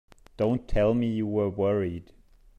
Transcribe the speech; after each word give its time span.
Don't 0.35 0.67
tell 0.67 0.95
me 0.95 1.11
you 1.13 1.27
were 1.27 1.51
worried! 1.51 2.11